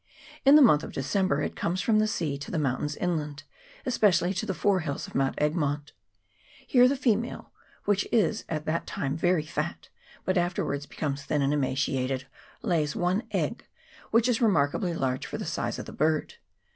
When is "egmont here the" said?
5.37-6.95